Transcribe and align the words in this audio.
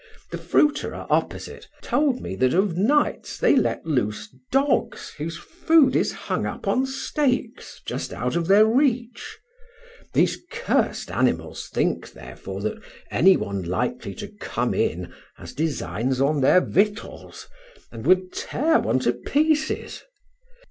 The 0.31 0.39
fruiterer 0.39 1.05
opposite 1.11 1.67
told 1.83 2.21
me 2.21 2.35
that 2.37 2.55
of 2.55 2.75
nights 2.75 3.37
they 3.37 3.55
let 3.55 3.85
loose 3.85 4.29
dogs 4.51 5.13
whose 5.19 5.37
food 5.37 5.95
is 5.95 6.11
hung 6.11 6.47
up 6.47 6.67
on 6.67 6.87
stakes 6.87 7.81
just 7.85 8.11
out 8.11 8.35
of 8.35 8.47
their 8.47 8.65
reach. 8.65 9.37
These 10.15 10.39
cursed 10.51 11.11
animals 11.11 11.69
think, 11.71 12.13
therefore, 12.13 12.61
that 12.63 12.81
any 13.11 13.37
one 13.37 13.61
likely 13.61 14.15
to 14.15 14.27
come 14.27 14.73
in 14.73 15.13
has 15.35 15.53
designs 15.53 16.19
on 16.19 16.41
their 16.41 16.61
victuals, 16.61 17.47
and 17.91 18.03
would 18.07 18.33
tear 18.33 18.79
one 18.79 18.97
to 19.01 19.13
pieces. 19.13 20.03